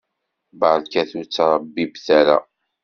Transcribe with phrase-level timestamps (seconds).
[0.59, 2.37] Barket ur ttṛabibbet ara.